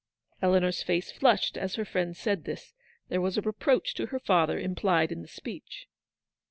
[0.41, 2.73] Eleanor's face flushed as her friend said this:
[3.09, 5.87] there was a reproach to her father implied in the speech.